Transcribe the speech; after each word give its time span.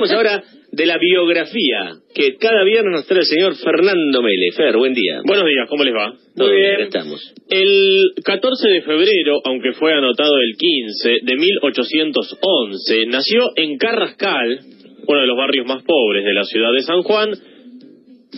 Hablemos 0.00 0.16
ahora 0.16 0.42
de 0.72 0.86
la 0.86 0.96
biografía 0.96 1.92
que 2.14 2.36
cada 2.36 2.64
viernes 2.64 2.90
nos 2.90 3.06
trae 3.06 3.20
el 3.20 3.26
señor 3.26 3.54
Fernando 3.56 4.22
Mele. 4.22 4.52
Fer, 4.56 4.78
buen 4.78 4.94
día. 4.94 5.20
Buenos 5.26 5.44
días, 5.44 5.68
¿cómo 5.68 5.84
les 5.84 5.92
va? 5.92 6.14
Muy 6.36 6.56
bien. 6.56 6.80
estamos. 6.80 7.34
El 7.50 8.12
14 8.24 8.68
de 8.68 8.80
febrero, 8.80 9.42
aunque 9.44 9.72
fue 9.72 9.92
anotado 9.92 10.38
el 10.38 10.56
15 10.56 11.10
de 11.22 11.36
1811, 11.36 13.06
nació 13.08 13.50
en 13.56 13.76
Carrascal, 13.76 14.60
uno 15.06 15.20
de 15.20 15.26
los 15.26 15.36
barrios 15.36 15.66
más 15.66 15.82
pobres 15.82 16.24
de 16.24 16.32
la 16.32 16.44
ciudad 16.44 16.72
de 16.72 16.80
San 16.80 17.02
Juan, 17.02 17.32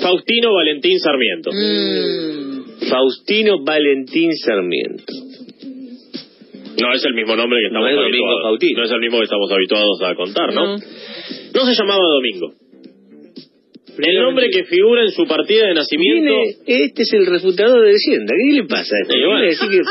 Faustino 0.01 0.55
Valentín 0.55 0.99
Sarmiento. 0.99 1.51
Mm. 1.53 2.89
Faustino 2.89 3.63
Valentín 3.63 4.35
Sarmiento. 4.37 5.13
No 6.81 6.93
es 6.93 7.05
el 7.05 7.15
mismo 7.15 7.37
nombre 7.37 7.61
que 7.61 7.67
estamos 7.67 7.89
habituados. 7.89 8.59
No 8.77 8.83
es 8.83 8.91
el 8.91 9.01
mismo 9.01 9.19
que 9.19 9.25
estamos 9.25 9.53
habituados 9.53 10.03
a 10.03 10.15
contar, 10.17 10.53
¿no? 10.53 10.77
No, 10.77 10.83
se 11.61 11.75
llamaba 11.75 12.03
Domingo. 12.03 12.55
El 13.99 14.23
nombre 14.23 14.49
que 14.51 14.65
figura 14.65 15.03
en 15.03 15.11
su 15.11 15.27
partida 15.27 15.67
de 15.67 15.75
nacimiento. 15.75 16.33
este 16.67 17.03
es 17.03 17.13
el 17.13 17.27
refutador 17.27 17.85
de 17.85 17.93
leyenda. 17.93 18.35
¿Qué 18.35 18.55
le 18.55 18.65
pasa 18.67 18.97
a 18.97 19.01
este? 19.03 19.47
decir 19.47 19.69
que 19.69 19.83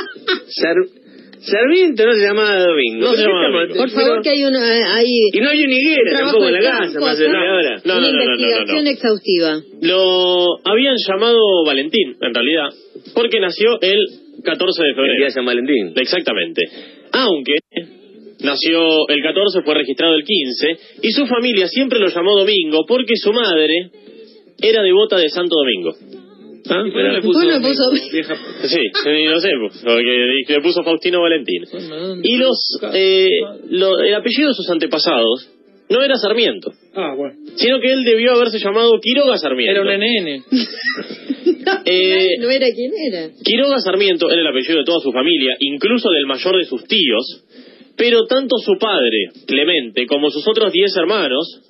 Sarmiento 1.41 2.05
no 2.05 2.13
se 2.13 2.21
llamaba 2.21 2.59
Domingo. 2.59 3.05
No 3.07 3.13
se 3.13 3.23
llamaba 3.23 3.67
Por 3.75 3.89
favor, 3.89 4.21
que 4.21 4.29
hay 4.29 4.43
una. 4.43 4.59
Hay 4.95 5.07
y 5.33 5.39
no 5.39 5.49
hay 5.49 5.63
una 5.63 5.73
higuera 5.73 6.19
tampoco 6.19 6.47
en 6.47 6.53
la 6.53 6.61
casa, 6.61 6.99
más 6.99 7.17
de 7.17 7.27
ahora. 7.27 7.81
No, 7.83 7.95
no, 7.95 8.01
no, 8.01 8.11
no, 8.11 8.23
investigación 8.23 8.87
exhaustiva. 8.87 9.61
Lo 9.81 10.59
habían 10.63 10.95
llamado 11.07 11.39
Valentín, 11.65 12.15
en 12.21 12.33
realidad, 12.33 12.69
porque 13.15 13.39
nació 13.39 13.79
el 13.81 13.97
14 14.43 14.83
de 14.83 14.93
febrero. 14.93 15.13
El 15.13 15.17
día 15.17 15.25
de 15.25 15.31
San 15.31 15.45
Valentín. 15.45 15.93
Exactamente. 15.95 16.61
Aunque 17.11 17.55
nació 18.43 19.07
el 19.07 19.21
14, 19.21 19.61
fue 19.63 19.75
registrado 19.75 20.15
el 20.15 20.23
15, 20.23 20.77
y 21.01 21.11
su 21.11 21.25
familia 21.25 21.67
siempre 21.67 21.99
lo 21.99 22.07
llamó 22.07 22.37
Domingo 22.37 22.85
porque 22.87 23.13
su 23.15 23.31
madre 23.33 23.91
era 24.61 24.81
devota 24.81 25.17
de 25.17 25.29
Santo 25.29 25.55
Domingo. 25.55 25.93
¿Ah? 26.69 26.83
¿Por 26.93 27.03
le 27.03 27.21
puso, 27.21 27.41
Sí, 28.67 28.79
no 29.25 29.39
sé, 29.39 29.49
porque 29.83 30.45
le 30.47 30.61
puso 30.61 30.83
Faustino 30.83 31.21
Valentín. 31.21 31.63
Y 32.23 32.37
los, 32.37 32.79
eh, 32.93 33.27
el 33.69 34.15
apellido 34.15 34.49
de 34.49 34.53
sus 34.53 34.69
antepasados 34.69 35.49
no 35.89 36.01
era 36.03 36.15
Sarmiento. 36.15 36.71
Ah, 36.95 37.13
bueno. 37.17 37.35
Sino 37.55 37.79
que 37.81 37.91
él 37.91 38.03
debió 38.03 38.33
haberse 38.33 38.59
llamado 38.59 38.99
Quiroga 39.01 39.37
Sarmiento. 39.37 39.81
Era 39.81 39.81
un 39.81 39.99
NN. 39.99 40.43
Eh, 41.85 42.37
no 42.39 42.49
era 42.49 42.67
quien 42.73 42.91
era. 43.07 43.29
Quiroga 43.43 43.77
Sarmiento 43.79 44.29
era 44.29 44.41
el 44.41 44.47
apellido 44.47 44.79
de 44.79 44.83
toda 44.83 44.99
su 44.99 45.11
familia, 45.11 45.55
incluso 45.59 46.09
del 46.09 46.25
mayor 46.25 46.57
de 46.57 46.65
sus 46.65 46.83
tíos, 46.85 47.43
pero 48.01 48.25
tanto 48.25 48.57
su 48.57 48.79
padre, 48.79 49.29
Clemente, 49.45 50.07
como 50.07 50.31
sus 50.31 50.47
otros 50.47 50.71
diez 50.71 50.91
hermanos 50.97 51.61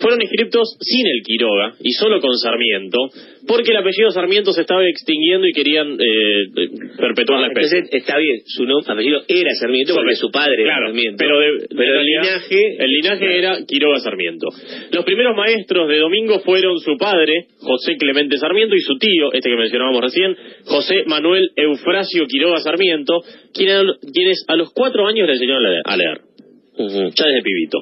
fueron 0.00 0.20
inscriptos 0.20 0.76
sin 0.80 1.06
el 1.06 1.22
Quiroga 1.22 1.74
y 1.80 1.92
solo 1.92 2.20
con 2.20 2.36
Sarmiento, 2.38 2.98
porque 3.46 3.70
el 3.70 3.76
apellido 3.78 4.10
Sarmiento 4.10 4.52
se 4.52 4.62
estaba 4.62 4.86
extinguiendo 4.86 5.46
y 5.46 5.52
querían 5.52 5.92
eh, 5.94 6.68
perpetuar 6.98 7.40
la 7.40 7.48
especie. 7.48 7.78
Entonces, 7.78 8.00
está 8.02 8.18
bien, 8.18 8.40
su 8.44 8.64
apellido 8.90 9.22
era 9.28 9.50
Sarmiento 9.54 9.94
porque 9.94 10.16
su 10.16 10.30
padre 10.30 10.62
era 10.62 10.76
Sarmiento. 10.86 11.16
Pero, 11.18 11.42
el, 11.42 12.04
linaje, 12.04 12.76
el 12.78 12.90
linaje 12.90 13.38
era 13.38 13.58
Quiroga 13.66 14.00
Sarmiento. 14.00 14.48
Los 14.90 15.04
primeros 15.04 15.36
maestros 15.36 15.88
de 15.88 15.98
Domingo 15.98 16.40
fueron 16.40 16.78
su 16.78 16.96
padre, 16.96 17.46
José 17.58 17.96
Clemente 17.96 18.38
Sarmiento, 18.38 18.74
y 18.74 18.80
su 18.80 18.96
tío, 18.98 19.32
este 19.32 19.50
que 19.50 19.56
mencionábamos 19.56 20.02
recién, 20.02 20.36
José 20.64 21.04
Manuel 21.06 21.50
Eufrasio 21.56 22.26
Quiroga 22.26 22.60
Sarmiento, 22.60 23.20
quienes 23.52 24.44
a 24.48 24.56
los 24.56 24.72
cuatro 24.72 25.06
años 25.06 25.26
le 25.26 25.34
enseñaron 25.34 25.66
a 25.84 25.96
leer 25.96 26.31
ya 26.76 27.26
desde 27.26 27.42
pibito. 27.42 27.78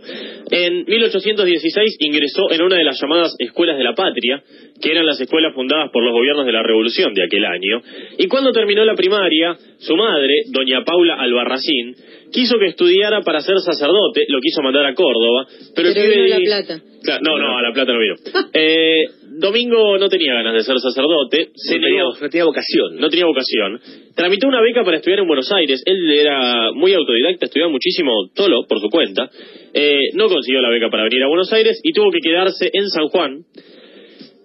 En 0.50 0.84
1816 0.84 1.96
ingresó 2.00 2.50
en 2.50 2.62
una 2.62 2.76
de 2.76 2.84
las 2.84 3.00
llamadas 3.00 3.34
escuelas 3.38 3.78
de 3.78 3.84
la 3.84 3.94
patria, 3.94 4.42
que 4.80 4.90
eran 4.90 5.06
las 5.06 5.20
escuelas 5.20 5.54
fundadas 5.54 5.90
por 5.92 6.02
los 6.02 6.12
gobiernos 6.12 6.46
de 6.46 6.52
la 6.52 6.62
Revolución 6.62 7.14
de 7.14 7.24
aquel 7.24 7.44
año, 7.44 7.82
y 8.18 8.26
cuando 8.26 8.52
terminó 8.52 8.84
la 8.84 8.94
primaria, 8.94 9.56
su 9.78 9.96
madre, 9.96 10.42
doña 10.50 10.84
Paula 10.84 11.14
Albarracín, 11.14 11.94
quiso 12.32 12.58
que 12.58 12.66
estudiara 12.66 13.22
para 13.22 13.40
ser 13.40 13.58
sacerdote, 13.58 14.24
lo 14.28 14.40
quiso 14.40 14.62
mandar 14.62 14.86
a 14.86 14.94
Córdoba, 14.94 15.46
pero, 15.74 15.90
pero 15.94 16.26
La 16.26 16.38
Plata. 16.38 16.82
no, 17.22 17.38
no, 17.38 17.58
a 17.58 17.62
La 17.62 17.72
Plata 17.72 17.92
no 17.92 17.98
vino. 18.00 18.14
eh, 18.52 19.04
Domingo 19.38 19.96
no 19.96 20.08
tenía 20.08 20.34
ganas 20.34 20.54
de 20.54 20.62
ser 20.64 20.76
sacerdote, 20.80 21.50
no, 21.54 22.28
tenía, 22.28 22.44
vocación. 22.44 22.96
No 22.96 23.08
tenía 23.08 23.26
vocación. 23.26 23.80
Tramitó 24.16 24.48
una 24.48 24.60
beca 24.60 24.82
para 24.82 24.96
estudiar 24.96 25.20
en 25.20 25.28
Buenos 25.28 25.50
Aires. 25.52 25.82
Él 25.86 26.10
era 26.10 26.72
muy 26.72 26.92
autodidacta, 26.94 27.46
estudiaba 27.46 27.70
muchísimo 27.70 28.10
solo, 28.34 28.66
por 28.68 28.80
su 28.80 28.88
cuenta. 28.88 29.30
Eh, 29.72 30.10
no 30.14 30.28
consiguió 30.28 30.60
la 30.60 30.70
beca 30.70 30.90
para 30.90 31.04
venir 31.04 31.22
a 31.22 31.28
Buenos 31.28 31.52
Aires 31.52 31.80
y 31.84 31.92
tuvo 31.92 32.10
que 32.10 32.18
quedarse 32.20 32.70
en 32.72 32.88
San 32.88 33.06
Juan. 33.06 33.44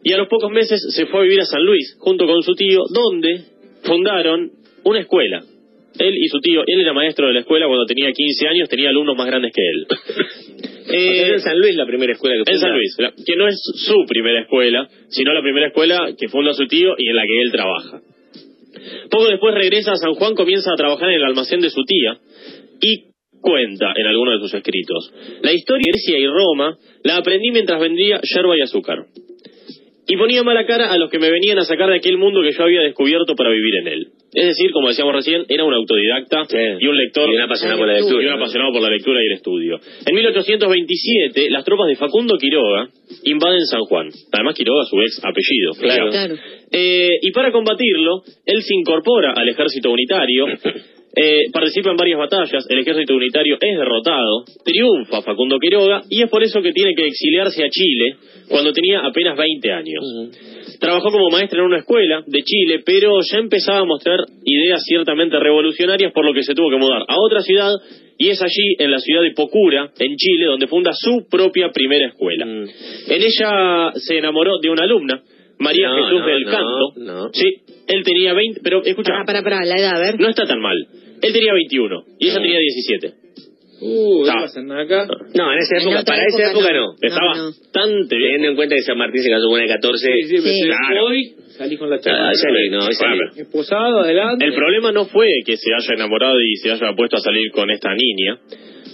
Y 0.03 0.13
a 0.13 0.18
los 0.18 0.28
pocos 0.28 0.51
meses 0.51 0.79
se 0.96 1.07
fue 1.07 1.22
a 1.22 1.23
vivir 1.23 1.41
a 1.41 1.46
San 1.46 1.66
Luis, 1.66 1.96
junto 1.97 2.28
con 2.28 2.44
su 2.44 2.53
tío, 2.53 2.81
donde 2.94 3.44
fundaron 3.81 4.52
una 4.84 5.00
escuela. 5.00 5.41
Él 6.00 6.16
y 6.18 6.28
su 6.28 6.40
tío, 6.40 6.64
él 6.66 6.82
era 6.82 6.94
maestro 6.94 7.28
de 7.28 7.34
la 7.34 7.40
escuela 7.42 7.68
cuando 7.68 7.86
tenía 7.86 8.12
15 8.12 8.48
años, 8.48 8.70
tenía 8.70 8.90
alumnos 8.90 9.18
más 9.18 9.28
grandes 9.28 9.52
que 9.54 9.62
él. 9.62 9.88
Eh, 10.88 11.32
en 11.34 11.40
San 11.40 11.58
Luis 11.58 11.76
la 11.76 11.88
primera 11.88 12.14
escuela 12.14 12.36
que 12.36 12.52
funda. 12.52 12.54
En 12.54 12.60
San 12.60 12.72
Luis, 12.78 12.96
que 13.26 13.36
no 13.36 13.48
es 13.48 13.60
su 13.88 14.06
primera 14.08 14.42
escuela, 14.42 14.88
sino 15.08 15.34
la 15.34 15.42
primera 15.42 15.68
escuela 15.68 16.14
que 16.16 16.28
funda 16.28 16.54
su 16.54 16.68
tío 16.68 16.94
y 16.96 17.10
en 17.10 17.16
la 17.16 17.24
que 17.24 17.42
él 17.42 17.52
trabaja. 17.52 18.02
Poco 19.10 19.28
después 19.28 19.56
regresa 19.56 19.94
a 19.94 19.96
San 19.96 20.14
Juan, 20.14 20.36
comienza 20.36 20.72
a 20.72 20.76
trabajar 20.76 21.10
en 21.10 21.16
el 21.16 21.24
almacén 21.24 21.60
de 21.60 21.72
su 21.72 21.84
tía 21.86 22.20
y 22.82 23.06
cuenta 23.42 23.94
en 23.96 24.06
alguno 24.06 24.32
de 24.34 24.40
sus 24.40 24.54
escritos. 24.54 25.12
La 25.42 25.54
historia 25.54 25.86
de 25.86 25.92
Grecia 25.92 26.20
y 26.20 26.28
Roma 26.28 26.78
la 27.04 27.18
aprendí 27.18 27.52
mientras 27.52 27.80
vendía 27.80 28.20
yerba 28.22 28.58
y 28.58 28.62
azúcar. 28.62 29.06
Y 30.08 30.18
ponía 30.18 30.44
mala 30.44 30.66
cara 30.66 30.92
a 30.92 30.98
los 30.98 31.10
que 31.10 31.20
me 31.20 31.32
venían 31.32 31.58
a 31.58 31.66
sacar 31.66 31.90
de 31.90 31.98
aquel 31.98 32.18
mundo 32.18 32.42
que 32.42 32.52
yo 32.52 32.64
había 32.64 32.82
descubierto 32.82 33.36
para 33.36 33.50
vivir 33.50 33.76
en 33.82 33.88
él. 33.88 34.08
Es 34.34 34.48
decir, 34.48 34.72
como 34.72 34.90
decíamos 34.90 35.16
recién, 35.16 35.46
era 35.48 35.64
un 35.64 35.74
autodicta 35.74 36.44
y 36.80 36.88
un 36.88 36.98
lector. 36.98 37.30
Y 37.30 37.36
un 37.36 37.42
apasionado 37.42 37.80
por 37.80 37.88
la 37.88 37.94
lectura. 37.94 38.24
Y 38.24 38.28
un 38.28 38.34
apasionado 38.34 38.74
por 38.74 38.82
la 38.82 38.90
lectura 38.90 39.20
y 39.24 39.28
el 39.28 39.34
estudio. 39.34 39.80
En 40.06 40.14
1827, 40.14 41.50
las 41.50 41.64
tropas 41.64 41.88
de 41.88 41.96
Facundo 41.96 42.38
Quiroga 42.38 42.90
invaden 43.24 43.66
San 43.66 43.82
Juan. 43.82 44.10
Además, 44.32 44.56
Quiroga, 44.56 44.86
su 44.86 45.02
ex 45.02 45.22
apellido. 45.24 45.72
Claro. 45.80 46.36
Eh, 46.72 47.12
y 47.22 47.32
para 47.32 47.52
combatirlo, 47.52 48.24
él 48.46 48.62
se 48.62 48.76
incorpora 48.76 49.34
al 49.36 49.48
ejército 49.48 49.90
unitario. 49.90 50.48
Eh, 51.18 51.50
participa 51.53 51.92
en 51.92 51.98
varias 51.98 52.20
batallas, 52.20 52.66
el 52.70 52.80
ejército 52.80 53.16
unitario 53.16 53.56
es 53.56 53.78
derrotado, 53.78 54.44
triunfa 54.66 55.22
Facundo 55.22 55.58
Quiroga 55.59 56.02
y 56.09 56.22
es 56.22 56.30
por 56.30 56.44
eso 56.44 56.62
que 56.62 56.74
tiene 56.74 56.94
que 56.94 57.08
exiliarse 57.08 57.64
a 57.64 57.70
Chile 57.70 58.18
cuando 58.50 58.74
tenía 58.74 59.00
apenas 59.00 59.38
20 59.38 59.72
años. 59.72 60.03
Trabajó 60.80 61.12
como 61.12 61.30
maestra 61.30 61.59
en 61.59 61.68
una 61.68 61.80
escuela 61.80 62.22
de 62.28 62.42
Chile, 62.42 62.81
pero 62.86 63.22
ya 63.22 63.38
empezaba 63.38 63.80
a 63.80 63.86
mostrar 63.86 64.20
ideas 64.44 64.81
ciertamente 64.86 65.40
revolucionarias, 65.40 66.12
por 66.12 66.26
lo 66.26 66.34
que 66.34 66.44
se 66.44 66.53
tuvo 66.53 66.70
que 66.70 66.78
mudar 66.78 67.03
a 67.08 67.16
otra 67.18 67.42
ciudad, 67.42 67.72
y 68.18 68.30
es 68.30 68.42
allí, 68.42 68.76
en 68.80 68.92
la 68.92 69.00
ciudad 69.00 69.22
de 69.22 69.32
Pocura, 69.32 69.92
en 69.97 70.16
Chile, 70.18 70.46
donde 70.46 70.68
funda 70.68 70.92
su 70.94 71.28
propia 71.30 71.70
primera 71.70 72.08
escuela. 72.08 72.46
Mm. 72.46 72.68
En 73.08 73.22
ella 73.22 73.92
se 73.96 74.18
enamoró 74.18 74.59
de 74.59 74.70
una 74.70 74.84
alumna, 74.84 75.22
María 75.59 75.90
Jesús 75.96 76.26
del 76.26 76.44
Canto. 76.46 77.30
Sí, 77.34 77.47
él 77.88 78.03
tenía 78.03 78.34
20, 78.34 78.62
pero 78.64 78.84
escucha. 78.84 79.14
Para, 79.26 79.26
para, 79.26 79.44
para, 79.44 79.66
la 79.66 79.76
edad, 79.78 79.96
a 79.96 80.00
ver. 80.00 80.20
No 80.20 80.30
está 80.30 80.46
tan 80.46 80.59
mal. 80.59 80.76
Él 81.25 81.34
tenía 81.34 81.53
21 81.53 82.03
y 82.19 82.28
ella 82.28 82.41
tenía 82.41 82.59
17. 82.59 83.25
Uh, 83.81 84.24
¿qué 84.24 84.31
pasa 84.31 84.62
acá? 84.62 85.08
No, 85.36 85.52
en 85.52 85.59
esa 85.59 85.78
época, 85.78 86.03
para 86.06 86.24
esa 86.24 86.52
época 86.52 86.74
no. 86.74 86.96
Estaba 87.02 87.50
bastante 87.50 88.16
bien. 88.16 88.31
Teniendo 88.31 88.50
en 88.50 88.56
cuenta 88.56 88.75
que 88.75 88.81
San 88.84 88.97
Martín 88.97 89.22
se 89.22 89.30
casó 89.30 89.46
con 89.47 89.53
una 89.53 89.64
de 89.64 89.69
14. 89.69 90.08
Sí, 90.08 90.28
sí, 90.28 90.38
sí. 90.38 90.62
Claro. 90.62 91.06
Hoy 91.06 91.35
salí 91.58 91.78
con 91.78 91.90
la 91.90 91.97
chica. 91.97 92.30
Ah, 92.30 92.31
salí, 92.34 92.69
no, 92.69 92.81
salí. 92.91 93.41
Esposado, 93.41 94.00
adelante. 94.00 94.46
El 94.46 94.53
problema 94.53 94.91
no 94.91 95.06
fue 95.06 95.28
que 95.46 95.58
se 95.58 95.74
haya 95.74 95.94
enamorado 95.96 96.40
y 96.40 96.56
se 96.56 96.72
haya 96.72 96.94
puesto 96.96 97.18
a 97.18 97.19
salir 97.19 97.52
con 97.52 97.69
esta 97.69 97.90
niña, 97.94 98.40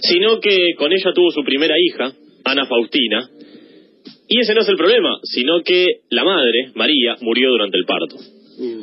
sino 0.00 0.40
que 0.40 0.74
con 0.76 0.92
ella 0.92 1.12
tuvo 1.14 1.30
su 1.30 1.44
primera 1.44 1.76
hija, 1.78 2.12
Ana 2.44 2.66
Faustina, 2.66 3.30
y 4.26 4.40
ese 4.40 4.54
no 4.54 4.62
es 4.62 4.68
el 4.68 4.76
problema, 4.76 5.18
sino 5.22 5.62
que 5.62 5.86
la 6.10 6.24
madre, 6.24 6.72
María, 6.74 7.16
murió 7.20 7.50
durante 7.50 7.78
el 7.78 7.84
parto. 7.84 8.16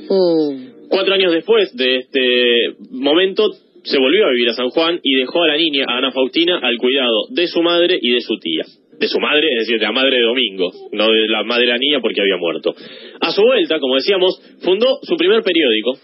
Uh. 0.10 0.79
Cuatro 0.90 1.14
años 1.14 1.32
después 1.32 1.76
de 1.76 1.98
este 1.98 2.74
momento, 2.92 3.52
se 3.84 3.98
volvió 4.00 4.26
a 4.26 4.32
vivir 4.32 4.50
a 4.50 4.54
San 4.54 4.70
Juan 4.70 5.00
y 5.04 5.16
dejó 5.16 5.44
a 5.44 5.48
la 5.48 5.58
niña, 5.58 5.86
a 5.88 5.98
Ana 5.98 6.12
Faustina, 6.12 6.60
al 6.62 6.78
cuidado 6.78 7.28
de 7.30 7.48
su 7.48 7.62
madre 7.62 7.98
y 8.02 8.12
de 8.12 8.22
su 8.22 8.38
tía. 8.40 8.66
De 9.00 9.08
su 9.08 9.20
madre, 9.20 9.48
es 9.52 9.60
decir, 9.60 9.80
de 9.80 9.86
la 9.86 9.92
madre 9.92 10.18
de 10.18 10.24
Domingo, 10.24 10.72
no 10.92 11.12
de 11.12 11.28
la 11.28 11.44
madre 11.44 11.66
de 11.66 11.72
la 11.72 11.78
niña 11.78 12.00
porque 12.02 12.22
había 12.22 12.38
muerto. 12.38 12.74
A 13.22 13.32
su 13.32 13.42
vuelta, 13.42 13.80
como 13.80 13.96
decíamos, 13.96 14.42
fundó 14.62 15.00
su 15.04 15.16
primer 15.16 15.42
periódico, 15.44 15.98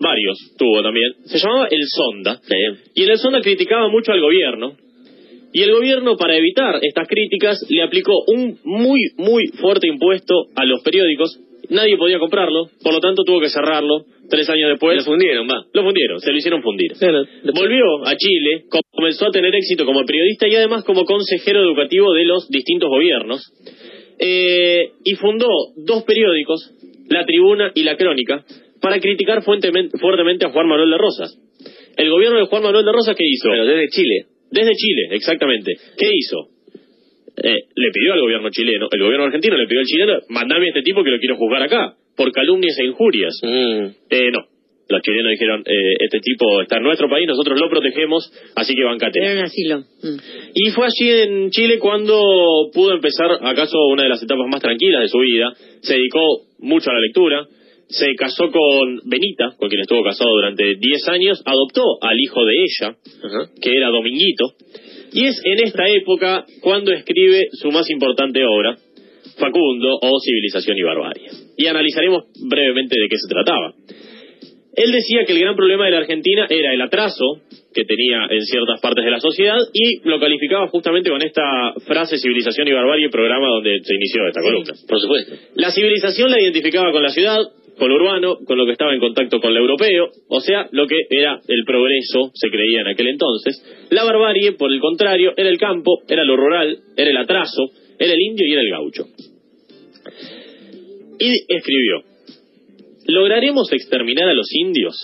varios 0.00 0.54
tuvo 0.58 0.82
también, 0.82 1.14
se 1.24 1.38
llamaba 1.38 1.68
El 1.70 1.82
Sonda, 1.86 2.40
y 2.94 3.02
en 3.02 3.10
El 3.10 3.18
Sonda 3.18 3.40
criticaba 3.40 3.88
mucho 3.88 4.12
al 4.12 4.20
gobierno, 4.20 4.76
y 5.52 5.62
el 5.62 5.72
gobierno, 5.72 6.16
para 6.18 6.36
evitar 6.36 6.80
estas 6.82 7.08
críticas, 7.08 7.58
le 7.70 7.82
aplicó 7.82 8.12
un 8.26 8.58
muy, 8.64 9.00
muy 9.16 9.46
fuerte 9.58 9.88
impuesto 9.88 10.48
a 10.54 10.66
los 10.66 10.82
periódicos 10.82 11.40
nadie 11.70 11.96
podía 11.96 12.18
comprarlo, 12.18 12.68
por 12.82 12.92
lo 12.92 13.00
tanto 13.00 13.22
tuvo 13.24 13.40
que 13.40 13.48
cerrarlo. 13.48 14.04
Tres 14.28 14.48
años 14.50 14.70
después. 14.70 14.96
Lo 14.96 15.04
fundieron, 15.04 15.48
va. 15.48 15.64
Lo 15.72 15.82
fundieron, 15.84 16.20
se 16.20 16.32
lo 16.32 16.36
hicieron 16.36 16.62
fundir. 16.62 16.92
Claro. 16.98 17.24
Volvió 17.54 18.04
a 18.04 18.16
Chile, 18.16 18.64
comenzó 18.90 19.26
a 19.26 19.30
tener 19.30 19.54
éxito 19.54 19.84
como 19.84 20.04
periodista 20.04 20.48
y 20.48 20.56
además 20.56 20.84
como 20.84 21.04
consejero 21.04 21.60
educativo 21.60 22.12
de 22.12 22.24
los 22.24 22.48
distintos 22.48 22.88
gobiernos. 22.88 23.42
Eh, 24.18 24.90
y 25.04 25.14
fundó 25.14 25.46
dos 25.76 26.04
periódicos, 26.04 26.72
La 27.08 27.24
Tribuna 27.24 27.70
y 27.74 27.84
La 27.84 27.96
Crónica, 27.96 28.44
para 28.80 28.98
criticar 28.98 29.42
fuertemente, 29.42 29.98
fuertemente 29.98 30.46
a 30.46 30.50
Juan 30.50 30.66
Manuel 30.66 30.90
de 30.90 30.98
Rosas. 30.98 31.38
El 31.96 32.10
gobierno 32.10 32.38
de 32.38 32.46
Juan 32.46 32.62
Manuel 32.62 32.84
de 32.84 32.92
Rosas, 32.92 33.16
¿qué 33.16 33.24
hizo? 33.26 33.48
Pero 33.50 33.64
desde 33.64 33.88
Chile. 33.88 34.26
Desde 34.50 34.72
Chile, 34.74 35.08
exactamente. 35.12 35.72
¿Qué 35.96 36.10
hizo? 36.12 36.55
Eh, 37.42 37.68
le 37.74 37.90
pidió 37.92 38.14
al 38.14 38.20
gobierno 38.20 38.50
chileno, 38.50 38.88
el 38.90 39.02
gobierno 39.02 39.26
argentino 39.26 39.56
le 39.56 39.66
pidió 39.66 39.80
al 39.80 39.86
chileno, 39.86 40.20
mandame 40.30 40.66
a 40.66 40.68
este 40.68 40.82
tipo 40.82 41.04
que 41.04 41.10
lo 41.10 41.18
quiero 41.18 41.36
juzgar 41.36 41.62
acá, 41.62 41.94
por 42.16 42.32
calumnias 42.32 42.78
e 42.78 42.84
injurias. 42.84 43.34
Mm. 43.42 43.86
Eh, 44.10 44.30
no. 44.32 44.46
Los 44.88 45.02
chilenos 45.02 45.32
dijeron, 45.32 45.62
eh, 45.66 45.94
este 45.98 46.20
tipo 46.20 46.62
está 46.62 46.76
en 46.76 46.84
nuestro 46.84 47.10
país, 47.10 47.26
nosotros 47.26 47.58
lo 47.60 47.68
protegemos, 47.68 48.32
así 48.54 48.72
que 48.72 48.84
bancate. 48.84 49.18
Era 49.18 49.32
un 49.32 49.44
asilo. 49.44 49.80
Mm. 49.80 50.16
Y 50.54 50.70
fue 50.70 50.86
allí 50.86 51.10
en 51.10 51.50
Chile 51.50 51.78
cuando 51.80 52.70
pudo 52.72 52.94
empezar, 52.94 53.32
acaso, 53.42 53.84
una 53.86 54.04
de 54.04 54.08
las 54.08 54.22
etapas 54.22 54.46
más 54.48 54.60
tranquilas 54.60 55.02
de 55.02 55.08
su 55.08 55.18
vida. 55.18 55.52
Se 55.80 55.94
dedicó 55.94 56.20
mucho 56.60 56.90
a 56.90 56.94
la 56.94 57.00
lectura, 57.00 57.46
se 57.88 58.14
casó 58.14 58.50
con 58.50 59.00
Benita, 59.04 59.54
con 59.58 59.68
quien 59.68 59.80
estuvo 59.80 60.02
casado 60.02 60.30
durante 60.30 60.76
10 60.76 61.08
años, 61.08 61.42
adoptó 61.44 61.82
al 62.00 62.18
hijo 62.20 62.44
de 62.44 62.54
ella, 62.54 62.96
que 63.60 63.76
era 63.76 63.88
Dominguito, 63.88 64.54
y 65.16 65.26
es 65.26 65.40
en 65.42 65.64
esta 65.64 65.88
época 65.88 66.44
cuando 66.60 66.92
escribe 66.92 67.48
su 67.52 67.70
más 67.70 67.88
importante 67.88 68.44
obra, 68.44 68.76
Facundo 69.38 69.98
o 70.02 70.20
Civilización 70.20 70.76
y 70.76 70.82
Barbarie. 70.82 71.28
Y 71.56 71.66
analizaremos 71.66 72.24
brevemente 72.46 73.00
de 73.00 73.08
qué 73.08 73.16
se 73.16 73.26
trataba. 73.26 73.72
Él 74.76 74.92
decía 74.92 75.24
que 75.24 75.32
el 75.32 75.40
gran 75.40 75.56
problema 75.56 75.86
de 75.86 75.92
la 75.92 75.98
Argentina 75.98 76.46
era 76.50 76.74
el 76.74 76.82
atraso 76.82 77.40
que 77.72 77.84
tenía 77.84 78.26
en 78.28 78.42
ciertas 78.44 78.78
partes 78.82 79.06
de 79.06 79.10
la 79.10 79.20
sociedad 79.20 79.56
y 79.72 80.06
lo 80.06 80.20
calificaba 80.20 80.68
justamente 80.68 81.08
con 81.08 81.22
esta 81.22 81.72
frase 81.86 82.18
civilización 82.18 82.68
y 82.68 82.72
barbarie, 82.72 83.08
programa 83.08 83.48
donde 83.48 83.80
se 83.82 83.94
inició 83.94 84.26
esta 84.28 84.42
columna. 84.42 84.74
Por 84.86 85.00
supuesto. 85.00 85.34
La 85.54 85.70
civilización 85.70 86.30
la 86.30 86.42
identificaba 86.42 86.92
con 86.92 87.02
la 87.02 87.10
ciudad, 87.10 87.38
con 87.78 87.90
lo 87.90 87.96
urbano, 87.96 88.38
con 88.44 88.56
lo 88.56 88.64
que 88.64 88.72
estaba 88.72 88.94
en 88.94 89.00
contacto 89.00 89.40
con 89.40 89.52
lo 89.52 89.60
europeo, 89.60 90.08
o 90.28 90.40
sea, 90.40 90.68
lo 90.72 90.86
que 90.86 90.96
era 91.10 91.40
el 91.46 91.64
progreso, 91.64 92.30
se 92.34 92.48
creía 92.48 92.80
en 92.80 92.88
aquel 92.88 93.08
entonces. 93.08 93.62
La 93.90 94.04
barbarie, 94.04 94.52
por 94.52 94.72
el 94.72 94.80
contrario, 94.80 95.32
era 95.36 95.48
el 95.48 95.58
campo, 95.58 96.02
era 96.08 96.24
lo 96.24 96.36
rural, 96.36 96.78
era 96.96 97.10
el 97.10 97.16
atraso, 97.16 97.70
era 97.98 98.12
el 98.12 98.20
indio 98.20 98.46
y 98.46 98.52
era 98.52 98.62
el 98.62 98.70
gaucho. 98.70 99.04
Y 101.18 101.32
escribió, 101.48 102.02
¿lograremos 103.08 103.72
exterminar 103.72 104.28
a 104.28 104.34
los 104.34 104.48
indios? 104.52 104.94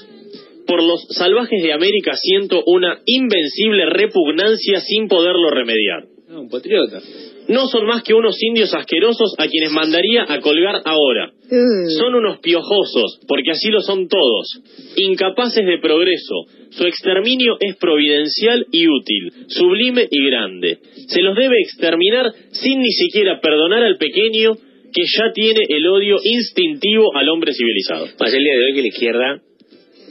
Por 0.67 0.83
los 0.83 1.07
salvajes 1.11 1.63
de 1.63 1.73
América 1.73 2.13
siento 2.17 2.63
una 2.67 3.01
invencible 3.05 3.87
repugnancia 3.87 4.81
sin 4.81 5.09
poderlo 5.09 5.51
remediar. 5.51 6.05
Ah, 6.31 6.39
un 6.39 6.49
patriota. 6.49 7.01
No 7.49 7.67
son 7.67 7.87
más 7.87 8.03
que 8.03 8.15
unos 8.15 8.37
indios 8.43 8.73
asquerosos 8.75 9.35
a 9.39 9.49
quienes 9.49 9.73
mandaría 9.73 10.25
a 10.29 10.41
colgar 10.41 10.81
ahora. 10.85 11.33
Mm. 11.51 11.89
Son 11.99 12.15
unos 12.15 12.39
piojosos, 12.39 13.21
porque 13.27 13.51
así 13.51 13.69
lo 13.69 13.81
son 13.81 14.09
todos, 14.09 14.61
incapaces 14.97 15.67
de 15.67 15.79
progreso. 15.79 16.47
Su 16.71 16.85
exterminio 16.85 17.57
es 17.61 17.77
providencial 17.77 18.67
y 18.71 18.87
útil, 18.89 19.33
sublime 19.49 20.07
y 20.11 20.31
grande. 20.31 20.79
Se 21.09 21.21
los 21.21 21.37
debe 21.37 21.57
exterminar 21.61 22.33
sin 22.53 22.81
ni 22.81 22.91
siquiera 22.91 23.41
perdonar 23.41 23.83
al 23.83 23.99
pequeño 23.99 24.55
que 24.93 25.03
ya 25.19 25.33
tiene 25.33 25.61
el 25.69 25.87
odio 25.87 26.17
instintivo 26.23 27.15
al 27.17 27.29
hombre 27.29 27.53
civilizado. 27.53 28.07
Más 28.19 28.33
el 28.33 28.45
día 28.45 28.55
de 28.55 28.65
hoy 28.65 28.75
que 28.75 28.83
la 28.83 28.89
izquierda 28.89 29.43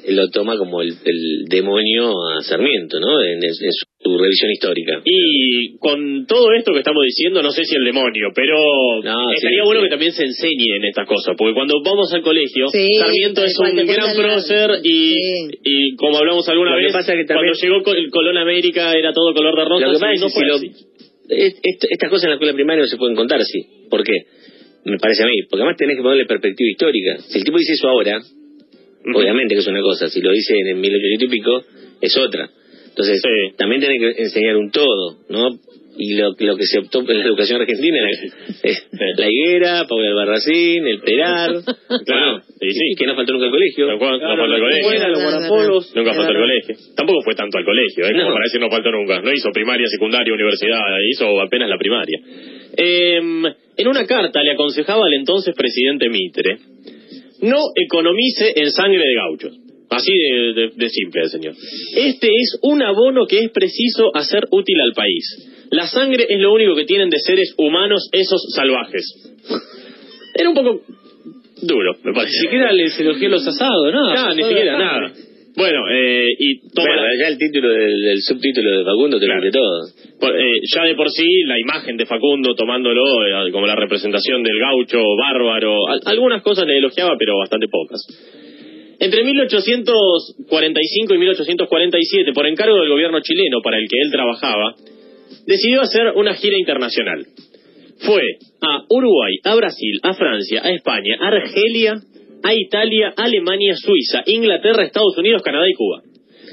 lo 0.10 0.30
toma 0.30 0.58
como 0.58 0.82
el, 0.82 0.96
el 1.06 1.46
demonio 1.48 2.12
a 2.28 2.42
Sarmiento, 2.42 3.00
¿no? 3.00 3.22
En, 3.22 3.44
en 3.44 3.54
su 3.54 3.91
revisión 4.04 4.52
histórica. 4.52 5.02
Y 5.06 5.78
con 5.78 6.26
todo 6.26 6.52
esto 6.58 6.74
que 6.74 6.80
estamos 6.80 7.04
diciendo, 7.06 7.42
no 7.44 7.52
sé 7.52 7.64
si 7.66 7.76
el 7.76 7.86
demonio, 7.86 8.30
pero 8.34 8.56
No, 9.04 9.32
estaría 9.32 9.62
sí, 9.62 9.66
bueno 9.66 9.82
sí. 9.82 9.86
que 9.86 9.90
también 9.92 10.12
se 10.14 10.24
enseñe 10.24 10.76
en 10.78 10.86
estas 10.86 11.08
cosas, 11.08 11.36
porque 11.38 11.54
cuando 11.54 11.82
vamos 11.84 12.12
al 12.14 12.22
colegio, 12.24 12.68
Sí, 12.70 12.88
Sarmiento 12.98 13.44
es 13.44 13.58
un 13.60 13.76
gran 13.86 14.16
prócer 14.16 14.70
y, 14.84 15.14
Sí. 15.14 15.60
y 15.64 15.96
como 15.96 16.18
hablamos 16.18 16.48
alguna 16.50 16.72
Lo 16.72 16.78
que 16.78 16.84
vez, 16.86 16.94
pasa 16.94 17.14
que 17.14 17.26
también- 17.26 17.54
cuando 17.54 17.84
llegó 17.84 17.96
el 17.96 18.10
Colón 18.10 18.38
a 18.38 18.42
América 18.42 18.94
era 18.94 19.14
todo 19.14 19.34
color 19.34 19.56
de 19.56 19.66
rosa, 19.66 19.86
Lo 19.88 19.94
que 19.94 20.00
pasa 20.00 20.12
y 20.12 20.16
es 20.16 20.22
no 20.22 20.28
que 20.28 20.34
fue 20.34 20.44
si 20.44 20.50
lo- 20.50 20.56
así. 20.56 20.68
es- 21.30 21.60
est- 21.64 21.86
estas 21.90 22.10
cosas 22.10 22.24
en 22.26 22.30
la 22.32 22.36
escuela 22.36 22.54
primaria 22.54 22.82
no 22.82 22.88
se 22.88 22.98
pueden 22.98 23.16
contar 23.16 23.40
así. 23.40 23.60
¿Por 23.90 24.04
qué? 24.04 24.14
Me 24.86 24.98
parece 24.98 25.24
a 25.24 25.28
mí. 25.28 25.44
Porque 25.50 25.62
además 25.62 25.78
tenés 25.78 25.96
que 25.96 26.02
ponerle 26.02 26.26
perspectiva 26.26 26.68
histórica. 26.70 27.18
Si 27.30 27.38
el 27.38 27.44
tipo 27.44 27.58
dice 27.60 27.74
eso 27.74 27.88
ahora, 27.88 28.20
obviamente 29.14 29.54
que 29.56 29.62
es 29.62 29.68
una 29.68 29.82
cosa. 29.82 30.10
Si 30.10 30.22
lo 30.22 30.32
dice 30.32 30.54
en 30.58 30.68
el 30.70 30.76
1800 30.78 31.28
y 31.28 31.32
pico, 31.32 31.64
es 32.02 32.18
otra. 32.18 32.50
Entonces, 32.92 33.22
Sí. 33.22 33.56
también 33.58 33.82
tenés 33.82 34.00
que 34.16 34.22
enseñar 34.24 34.56
un 34.58 34.70
todo, 34.72 35.18
¿no? 35.30 35.50
Y 35.98 36.16
lo, 36.16 36.32
lo 36.40 36.56
que 36.56 36.64
se 36.66 36.80
optó 36.80 37.00
en 37.02 37.18
la 37.20 37.26
educación 37.26 37.60
argentina 37.62 37.98
es 38.64 38.88
la 39.18 39.28
higuera, 39.30 39.86
Pablo 39.88 40.08
Albarracín, 40.08 40.88
el 40.88 41.00
pelar. 41.02 41.52
Claro, 42.06 42.38
¿no? 42.38 42.42
sí, 42.42 42.72
sí. 42.72 42.80
Y 42.92 42.96
que 42.96 43.06
no 43.06 43.14
faltó 43.16 43.34
nunca 43.34 43.46
el 43.48 43.52
colegio. 43.52 43.88
No, 43.92 44.00
fue- 44.00 44.08
no 44.12 44.18
Claro, 44.20 44.38
faltó 44.38 44.44
al 44.44 44.52
la 44.52 44.60
colegio. 44.60 44.82
escuela, 44.92 45.08
los 45.10 45.20
verdad. 45.20 45.96
Nunca 45.96 46.14
faltó 46.14 46.32
al 46.32 46.40
colegio. 46.40 46.76
Tampoco 46.96 47.22
fue 47.24 47.36
tanto 47.36 47.58
al 47.58 47.66
colegio, 47.66 48.06
¿eh? 48.08 48.14
No. 48.14 48.24
Como 48.24 48.34
para 48.36 48.44
decir 48.46 48.62
no 48.62 48.70
faltó 48.70 48.92
nunca. 48.92 49.22
No 49.22 49.32
hizo 49.34 49.50
primaria, 49.52 49.86
secundaria, 49.88 50.34
universidad, 50.34 50.80
hizo 51.12 51.42
apenas 51.42 51.70
la 51.70 51.78
primaria. 51.78 52.20
Em, 52.78 53.46
en 53.78 53.88
una 53.88 54.06
carta 54.06 54.42
le 54.44 54.52
aconsejaba 54.52 55.06
al 55.06 55.14
entonces 55.14 55.54
presidente 55.56 56.10
Mitre, 56.10 56.58
no 57.42 57.58
economice 57.76 58.54
en 58.56 58.72
sangre 58.72 59.04
de 59.04 59.14
gauchos. 59.16 59.58
Así 59.92 60.12
de, 60.14 60.54
de- 60.54 60.72
de 60.76 60.90
simple, 60.90 61.28
señor. 61.30 61.54
Este 61.96 62.28
es 62.28 62.60
un 62.64 62.82
abono 62.82 63.26
que 63.28 63.40
es 63.40 63.52
preciso 63.52 64.10
hacer 64.16 64.46
útil 64.52 64.80
al 64.80 64.94
país. 64.94 65.68
La 65.72 65.86
sangre 65.88 66.26
es 66.30 66.40
lo 66.40 66.54
único 66.54 66.76
que 66.76 66.86
tienen 66.86 67.10
de 67.10 67.20
seres 67.20 67.54
humanos 67.58 68.10
esos 68.14 68.42
salvajes. 68.56 69.04
Era 70.34 70.50
un 70.50 70.56
poco 70.56 70.82
duro, 71.62 71.96
me 72.04 72.14
parece. 72.14 72.32
Ni 72.38 72.42
siquiera 72.44 72.72
les 72.72 72.98
elogió 73.00 73.30
los 73.30 73.46
asados, 73.48 73.92
¿no? 73.94 74.14
Nada, 74.14 74.34
ni 74.34 74.44
siquiera 74.44 74.78
nada. 74.78 75.14
Bueno, 75.58 75.82
eh, 75.94 76.28
y 76.40 76.60
toma 76.74 76.88
Bueno, 76.88 77.02
la- 77.04 77.18
ya 77.20 77.28
el 77.28 77.38
título 77.38 77.70
del, 77.70 78.02
del 78.02 78.22
subtítulo 78.22 78.78
de 78.80 78.86
Facundo 78.86 79.20
te 79.20 79.26
Claro. 79.26 79.44
lo 79.44 79.52
todo. 79.52 79.82
por- 80.22 80.40
eh, 80.40 80.46
ya 80.74 80.84
de 80.86 80.96
por 80.96 81.10
sí 81.12 81.28
la 81.46 81.60
imagen 81.60 81.98
de 81.98 82.06
Facundo 82.06 82.56
tomándolo 82.56 83.02
eh, 83.28 83.52
como 83.52 83.68
la 83.68 83.76
representación 83.76 84.42
del 84.44 84.58
gaucho 84.60 85.00
bárbaro, 85.18 85.88
al- 85.90 86.00
algunas 86.06 86.42
cosas 86.44 86.66
le 86.68 86.78
elogiaba, 86.78 87.18
pero 87.20 87.38
bastante 87.38 87.68
pocas. 87.68 88.00
Entre 89.02 89.24
1845 89.24 91.14
y 91.16 91.18
1847, 91.18 92.34
por 92.34 92.46
encargo 92.46 92.78
del 92.78 92.90
gobierno 92.90 93.20
chileno 93.20 93.58
para 93.64 93.80
el 93.80 93.88
que 93.90 93.98
él 94.00 94.12
trabajaba, 94.12 94.76
decidió 95.48 95.82
hacer 95.82 96.10
una 96.16 96.36
gira 96.36 96.56
internacional. 96.56 97.26
Fue 97.98 98.22
a 98.62 98.84
Uruguay, 98.90 99.40
a 99.44 99.56
Brasil, 99.56 100.00
a 100.04 100.14
Francia, 100.14 100.62
a 100.64 100.70
España, 100.70 101.18
a 101.20 101.30
Argelia, 101.30 101.96
a 102.44 102.54
Italia, 102.54 103.12
Alemania, 103.18 103.74
Suiza, 103.76 104.22
Inglaterra, 104.28 104.84
Estados 104.84 105.18
Unidos, 105.18 105.42
Canadá 105.42 105.66
y 105.68 105.74
Cuba. 105.74 106.04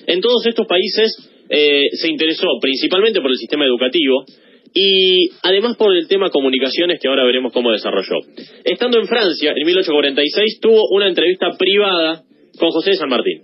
En 0.06 0.22
todos 0.22 0.46
estos 0.46 0.66
países 0.66 1.30
eh, 1.50 1.82
se 1.92 2.08
interesó 2.08 2.46
principalmente 2.62 3.20
por 3.20 3.30
el 3.30 3.36
sistema 3.36 3.66
educativo 3.66 4.24
y 4.72 5.28
además 5.42 5.76
por 5.76 5.94
el 5.94 6.08
tema 6.08 6.30
comunicaciones 6.30 6.98
que 6.98 7.08
ahora 7.08 7.26
veremos 7.26 7.52
cómo 7.52 7.72
desarrolló. 7.72 8.24
Estando 8.64 8.98
en 9.00 9.06
Francia, 9.06 9.52
en 9.54 9.66
1846, 9.66 10.60
tuvo 10.62 10.88
una 10.92 11.08
entrevista 11.08 11.50
privada 11.58 12.24
con 12.58 12.70
José 12.70 12.90
de 12.90 12.96
San 12.96 13.08
Martín, 13.08 13.42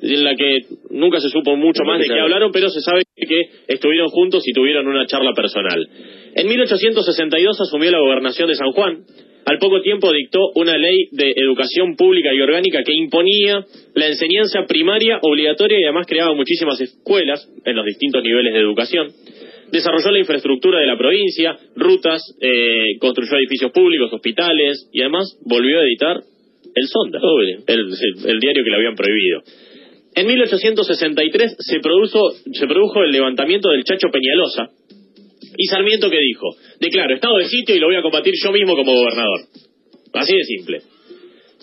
en 0.00 0.24
la 0.24 0.34
que 0.34 0.60
nunca 0.90 1.20
se 1.20 1.28
supo 1.28 1.56
mucho 1.56 1.84
más 1.84 1.98
de 2.00 2.06
qué 2.06 2.20
hablaron, 2.20 2.50
pero 2.52 2.68
se 2.68 2.80
sabe 2.80 3.02
que 3.16 3.50
estuvieron 3.68 4.08
juntos 4.08 4.42
y 4.46 4.52
tuvieron 4.52 4.86
una 4.86 5.06
charla 5.06 5.32
personal. 5.34 5.88
En 6.34 6.48
1862 6.48 7.60
asumió 7.60 7.90
la 7.90 8.00
gobernación 8.00 8.48
de 8.48 8.54
San 8.54 8.72
Juan. 8.72 9.04
Al 9.44 9.58
poco 9.58 9.80
tiempo 9.80 10.12
dictó 10.12 10.50
una 10.56 10.76
ley 10.76 11.08
de 11.12 11.32
educación 11.36 11.96
pública 11.96 12.34
y 12.34 12.40
orgánica 12.40 12.82
que 12.84 12.92
imponía 12.92 13.64
la 13.94 14.06
enseñanza 14.06 14.64
primaria 14.68 15.18
obligatoria 15.22 15.80
y 15.80 15.84
además 15.84 16.06
creaba 16.06 16.34
muchísimas 16.34 16.78
escuelas 16.80 17.48
en 17.64 17.74
los 17.74 17.86
distintos 17.86 18.22
niveles 18.22 18.52
de 18.52 18.60
educación. 18.60 19.08
Desarrolló 19.72 20.10
la 20.10 20.18
infraestructura 20.18 20.80
de 20.80 20.86
la 20.86 20.98
provincia, 20.98 21.56
rutas, 21.76 22.22
eh, 22.40 22.98
construyó 23.00 23.38
edificios 23.38 23.72
públicos, 23.72 24.12
hospitales 24.12 24.88
y 24.92 25.00
además 25.00 25.38
volvió 25.44 25.80
a 25.80 25.84
editar 25.84 26.16
El 26.74 26.86
Sonda, 26.88 27.20
el, 27.66 27.78
el- 28.26 28.40
diario 28.40 28.64
que 28.64 28.70
le 28.70 28.76
habían 28.76 28.94
prohibido. 28.94 29.42
En 30.14 30.26
1863 30.26 31.56
se 31.58 31.80
produjo, 31.80 32.30
se 32.52 32.66
produjo 32.66 33.02
el 33.02 33.12
levantamiento 33.12 33.68
del 33.70 33.84
Chacho 33.84 34.08
Peñalosa, 34.10 34.70
y 35.56 35.66
Sarmiento 35.66 36.08
que 36.10 36.18
dijo, 36.20 36.54
declaro 36.80 37.14
estado 37.14 37.36
de 37.38 37.46
sitio 37.46 37.74
y 37.74 37.80
lo 37.80 37.86
voy 37.88 37.96
a 37.96 38.02
combatir 38.02 38.32
yo 38.42 38.52
mismo 38.52 38.76
como 38.76 38.92
gobernador. 38.92 39.40
Así 40.14 40.34
de 40.36 40.44
simple. 40.44 40.82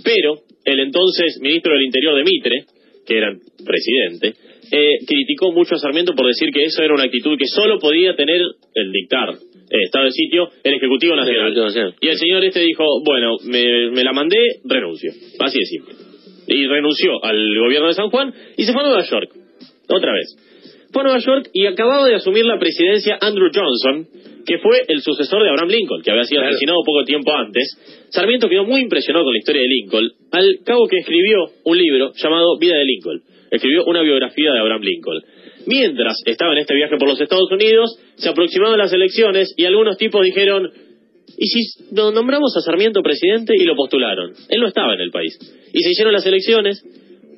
Pero 0.04 0.42
el 0.66 0.80
entonces 0.80 1.40
ministro 1.42 1.74
del 1.74 1.86
Interior 1.86 2.16
de 2.18 2.24
Mitre, 2.24 2.66
que 3.06 3.18
era 3.18 3.34
presidente, 3.66 4.34
eh, 4.72 4.98
criticó 5.08 5.52
mucho 5.52 5.76
a 5.76 5.80
Sarmiento 5.80 6.14
por 6.16 6.28
decir 6.28 6.50
que 6.52 6.64
eso 6.64 6.84
era 6.84 6.94
una 6.94 7.04
actitud 7.04 7.38
que 7.38 7.48
solo 7.48 7.80
podía 7.80 8.16
tener 8.16 8.42
el 8.74 8.92
dictar, 8.92 9.30
eh, 9.32 9.78
estado 9.86 10.06
de 10.06 10.12
sitio, 10.12 10.50
el 10.64 10.74
Ejecutivo 10.76 11.16
Nacional. 11.16 11.54
Y 12.02 12.08
el 12.08 12.18
señor 12.18 12.44
este 12.44 12.62
dijo, 12.62 12.84
bueno, 13.06 13.38
me, 13.46 13.92
me 13.92 14.04
la 14.04 14.14
mandé, 14.14 14.38
renuncio. 14.64 15.12
Así 15.40 15.60
de 15.60 15.66
simple. 15.66 15.94
Y 16.48 16.68
renunció 16.68 17.24
al 17.24 17.38
gobierno 17.58 17.88
de 17.88 17.94
San 17.94 18.10
Juan 18.10 18.34
y 18.58 18.64
se 18.64 18.72
fue 18.74 18.82
a 18.82 18.86
Nueva 18.86 19.04
York. 19.04 19.30
Otra 19.90 20.14
vez. 20.14 20.36
Fue 20.92 21.02
a 21.02 21.06
Nueva 21.06 21.20
York 21.20 21.50
y 21.54 21.66
acababa 21.66 22.08
de 22.08 22.16
asumir 22.16 22.46
la 22.46 22.60
presidencia 22.60 23.18
Andrew 23.20 23.50
Johnson, 23.54 24.08
que 24.46 24.60
fue 24.60 24.82
el 24.88 25.02
sucesor 25.02 25.42
de 25.44 25.50
Abraham 25.50 25.70
Lincoln, 25.70 26.02
que 26.04 26.12
había 26.12 26.24
sido 26.24 26.42
Claro. 26.42 26.52
asesinado 26.54 26.78
poco 26.86 27.04
tiempo 27.04 27.32
antes. 27.34 28.08
Sarmiento 28.10 28.48
quedó 28.48 28.64
muy 28.64 28.82
impresionado 28.82 29.26
con 29.26 29.34
la 29.34 29.40
historia 29.40 29.62
de 29.64 29.68
Lincoln, 29.68 30.12
al 30.32 30.60
cabo 30.64 30.88
que 30.88 30.98
escribió 30.98 31.50
un 31.66 31.78
libro 31.78 32.14
llamado 32.16 32.58
Vida 32.60 32.78
de 32.78 32.86
Lincoln. 32.86 33.22
Escribió 33.56 33.84
una 33.86 34.02
biografía 34.02 34.52
de 34.54 34.60
Abraham 34.60 34.82
Lincoln. 34.82 35.22
Mientras 35.68 36.16
estaba 36.26 36.54
en 36.54 36.60
este 36.60 36.76
viaje 36.76 36.96
por 36.98 37.08
los 37.10 37.20
Estados 37.20 37.50
Unidos, 37.52 37.98
se 38.16 38.30
aproximaban 38.30 38.78
las 38.78 38.94
elecciones 38.94 39.54
y 39.58 39.66
algunos 39.66 39.98
tipos 39.98 40.24
dijeron, 40.24 40.70
¿y 41.38 41.48
si 41.48 41.94
no- 41.96 42.12
nombramos 42.12 42.56
a 42.58 42.62
Sarmiento 42.62 43.02
presidente? 43.02 43.54
Y 43.58 43.64
lo 43.66 43.76
postularon. 43.76 44.34
Él 44.50 44.62
no 44.62 44.68
estaba 44.68 44.94
en 44.94 45.02
el 45.02 45.12
país. 45.12 45.38
Y 45.74 45.80
se 45.84 45.92
hicieron 45.92 46.14
las 46.14 46.26
elecciones 46.26 46.84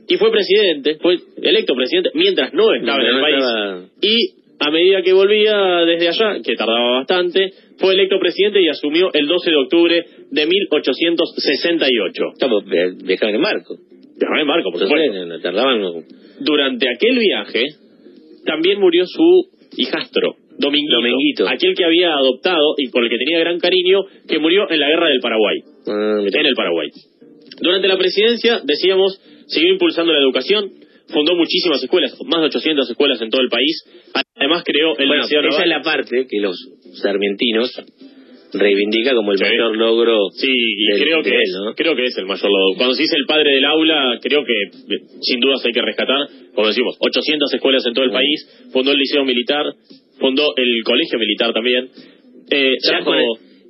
y 0.09 0.15
fue 0.17 0.31
presidente, 0.31 0.97
fue 1.01 1.17
electo 1.41 1.73
presidente 1.75 2.11
mientras 2.13 2.53
no 2.53 2.73
estaba 2.73 2.99
en 3.01 3.07
el 3.07 3.15
No 3.15 3.21
país. 3.21 3.35
estaba- 3.37 3.85
Y 4.01 4.17
a 4.59 4.71
medida 4.71 5.01
que 5.03 5.13
volvía 5.13 5.55
desde 5.85 6.07
allá, 6.09 6.41
que 6.43 6.55
tardaba 6.55 6.91
bastante, 6.99 7.51
fue 7.77 7.93
electo 7.93 8.17
presidente 8.19 8.61
y 8.61 8.69
asumió 8.69 9.09
el 9.13 9.27
12 9.27 9.51
de 9.51 9.55
octubre 9.55 10.05
de 10.31 10.45
1868. 10.47 12.23
Estamos, 12.33 12.63
viajaban 12.65 13.35
en. 13.35 13.41
Viajaba 13.41 13.77
en 14.19 14.47
barco, 14.47 14.71
por 14.71 14.79
supuesto. 14.81 15.25
no 15.25 15.39
tardaban. 15.39 15.81
Durante 16.39 16.89
aquel 16.89 17.17
viaje 17.19 17.63
también 18.45 18.79
murió 18.79 19.05
su 19.05 19.49
hijastro, 19.77 20.35
Dominguito, 20.57 20.95
Dominguito. 20.95 21.47
aquel 21.49 21.75
que 21.75 21.85
había 21.85 22.13
adoptado 22.15 22.75
y 22.77 22.89
por 22.89 23.03
el 23.03 23.09
que 23.09 23.17
tenía 23.17 23.39
gran 23.39 23.59
cariño, 23.59 23.99
que 24.27 24.39
murió 24.39 24.69
en 24.69 24.79
la 24.79 24.87
guerra 24.87 25.07
del 25.09 25.19
Paraguay, 25.19 25.57
Ah, 25.87 26.19
en 26.21 26.45
el 26.45 26.55
Paraguay. 26.55 26.89
Durante 27.61 27.87
la 27.87 27.97
presidencia, 27.97 28.61
decíamos, 28.63 29.19
siguió 29.47 29.71
impulsando 29.71 30.13
la 30.13 30.19
educación, 30.19 30.71
fundó 31.09 31.35
muchísimas 31.35 31.81
escuelas, 31.83 32.15
más 32.25 32.41
de 32.41 32.47
800 32.47 32.89
escuelas 32.89 33.21
en 33.21 33.29
todo 33.29 33.41
el 33.41 33.49
país, 33.49 33.83
además 34.35 34.63
creó 34.65 34.97
el 34.97 35.07
Bueno, 35.07 35.23
Liceo 35.23 35.41
esa 35.41 35.63
es 35.63 35.69
la 35.69 35.81
parte 35.81 36.27
que 36.29 36.39
los 36.41 36.55
sarmientinos 37.01 37.71
reivindica 38.53 39.13
como 39.13 39.31
el 39.31 39.37
Sí. 39.37 39.43
mayor 39.43 39.75
logro. 39.77 40.29
Sí, 40.31 40.47
y 40.49 40.85
del- 40.91 41.01
creo 41.03 41.23
que, 41.23 41.31
creo 41.75 41.95
que 41.95 42.05
es 42.05 42.17
el 42.17 42.25
mayor 42.25 42.49
logro. 42.49 42.77
Cuando 42.77 42.93
se 42.95 43.03
dice 43.03 43.15
el 43.17 43.25
padre 43.25 43.51
del 43.55 43.65
aula, 43.65 44.19
creo 44.21 44.43
que 44.45 44.53
eh, 44.53 44.99
sin 45.21 45.39
dudas 45.39 45.63
hay 45.65 45.71
que 45.73 45.81
rescatar, 45.81 46.27
como 46.55 46.67
decimos, 46.67 46.95
800 46.99 47.53
escuelas 47.53 47.85
en 47.85 47.93
todo 47.93 48.05
el 48.05 48.11
país, 48.11 48.69
fundó 48.71 48.91
el 48.91 48.97
liceo 48.97 49.23
militar, 49.25 49.65
fundó 50.19 50.53
el 50.55 50.83
colegio 50.83 51.19
militar 51.19 51.53
también. 51.53 51.89
Eh, 52.49 52.75
trajo- 52.81 53.11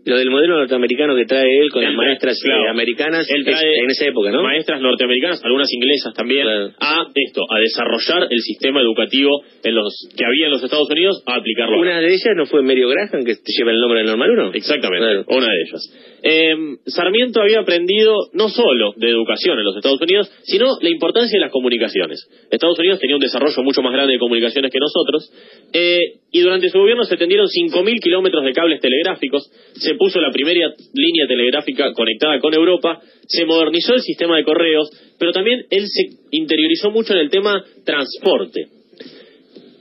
lo 0.07 0.17
del 0.17 0.29
modelo 0.31 0.57
norteamericano 0.57 1.15
que 1.15 1.25
trae 1.25 1.45
él 1.59 1.69
con 1.69 1.83
las 1.83 1.93
maestras 1.93 2.37
eh, 2.43 2.69
americanas 2.69 3.27
Él 3.29 3.41
es 3.45 3.45
trae 3.45 3.79
en 3.83 3.89
esa 3.89 4.05
época, 4.07 4.31
¿no? 4.31 4.41
Maestras 4.41 4.81
norteamericanas, 4.81 5.43
algunas 5.43 5.67
inglesas 5.71 6.13
también, 6.13 6.43
Claro. 6.43 6.71
a 6.79 7.05
esto, 7.13 7.41
a 7.49 7.59
desarrollar 7.59 8.27
el 8.31 8.39
sistema 8.39 8.81
educativo 8.81 9.29
en 9.63 9.75
los 9.75 9.93
que 10.17 10.25
había 10.25 10.45
en 10.45 10.51
los 10.51 10.63
Estados 10.63 10.89
Unidos, 10.89 11.21
a 11.25 11.35
aplicarlo. 11.35 11.75
acá. 11.75 11.81
Una 11.81 11.99
de 11.99 12.07
ellas 12.07 12.33
no 12.35 12.45
fue 12.45 12.61
Mario 12.63 12.89
Graham, 12.89 13.23
que 13.25 13.35
lleva 13.57 13.71
el 13.71 13.79
nombre 13.79 13.99
del 13.99 14.07
normal 14.07 14.31
1. 14.31 14.51
Exactamente, 14.53 15.05
Claro. 15.05 15.25
una 15.27 15.47
de 15.47 15.61
ellas. 15.67 16.16
Eh, 16.23 16.55
Sarmiento 16.87 17.41
había 17.41 17.59
aprendido 17.59 18.29
no 18.33 18.49
solo 18.49 18.93
de 18.97 19.09
educación 19.09 19.57
en 19.59 19.65
los 19.65 19.75
Estados 19.75 20.01
Unidos, 20.01 20.31
sino 20.43 20.77
la 20.81 20.89
importancia 20.89 21.37
de 21.37 21.45
las 21.45 21.51
comunicaciones. 21.51 22.27
Estados 22.49 22.79
Unidos 22.79 22.99
tenía 22.99 23.15
un 23.15 23.21
desarrollo 23.21 23.63
mucho 23.63 23.81
más 23.81 23.93
grande 23.93 24.13
de 24.13 24.19
comunicaciones 24.19 24.71
que 24.71 24.79
nosotros, 24.79 25.31
eh, 25.73 25.99
y 26.31 26.41
durante 26.41 26.69
su 26.69 26.79
gobierno 26.79 27.03
se 27.03 27.17
tendieron 27.17 27.47
5.000 27.47 28.01
kilómetros 28.01 28.43
de 28.43 28.53
cables 28.53 28.79
telegráficos, 28.79 29.49
se 29.73 29.95
puso 29.95 30.19
la 30.19 30.31
primera 30.31 30.73
línea 30.93 31.27
telegráfica 31.27 31.91
conectada 31.93 32.39
con 32.39 32.53
Europa, 32.53 32.99
se 33.27 33.45
modernizó 33.45 33.93
el 33.93 34.01
sistema 34.01 34.37
de 34.37 34.43
correos, 34.43 34.89
pero 35.19 35.31
también 35.31 35.65
él 35.69 35.85
se 35.87 36.17
interiorizó 36.31 36.89
mucho 36.91 37.13
en 37.13 37.19
el 37.19 37.29
tema 37.29 37.63
transporte. 37.85 38.67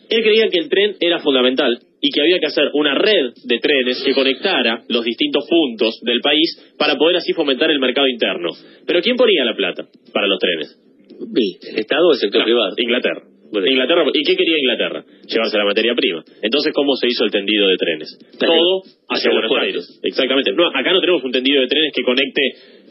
Él 0.08 0.22
creía 0.22 0.48
que 0.48 0.60
el 0.60 0.68
tren 0.68 0.96
era 1.00 1.18
fundamental 1.20 1.78
y 2.00 2.10
que 2.10 2.20
había 2.20 2.38
que 2.38 2.46
hacer 2.46 2.70
una 2.74 2.94
red 2.94 3.32
de 3.44 3.58
trenes 3.58 4.02
que 4.04 4.14
conectara 4.14 4.82
los 4.88 5.04
distintos 5.04 5.44
puntos 5.48 5.98
del 6.02 6.20
país 6.20 6.74
para 6.78 6.96
poder 6.96 7.16
así 7.16 7.32
fomentar 7.32 7.70
el 7.70 7.78
mercado 7.80 8.06
interno. 8.08 8.50
Pero 8.86 9.00
¿quién 9.02 9.16
ponía 9.16 9.44
la 9.44 9.54
plata 9.56 9.86
para 10.12 10.26
los 10.26 10.38
trenes? 10.38 10.78
¿El 11.10 11.78
Estado 11.78 12.08
o 12.08 12.12
el 12.12 12.18
sector 12.18 12.40
No, 12.40 12.44
privado? 12.44 12.74
Inglaterra. 12.76 13.22
Inglaterra. 13.64 14.04
¿Y 14.12 14.22
qué 14.24 14.36
quería 14.36 14.58
Inglaterra? 14.58 15.04
Llevarse 15.26 15.56
la 15.56 15.64
materia 15.64 15.94
prima. 15.94 16.22
Entonces, 16.42 16.72
¿cómo 16.74 16.94
se 16.96 17.06
hizo 17.08 17.24
el 17.24 17.30
tendido 17.30 17.68
de 17.68 17.76
trenes? 17.76 18.18
Todo 18.38 18.82
hacia 19.08 19.30
Buenos. 19.30 19.52
Aires. 19.62 20.00
Exactamente. 20.02 20.52
No, 20.52 20.66
acá 20.68 20.92
no 20.92 21.00
tenemos 21.00 21.22
un 21.24 21.30
tendido 21.32 21.60
de 21.62 21.68
trenes 21.68 21.92
que 21.94 22.02
conecte 22.02 22.42